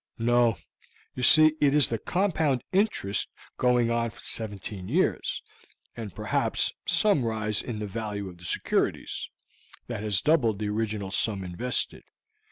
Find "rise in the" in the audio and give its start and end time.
7.23-7.85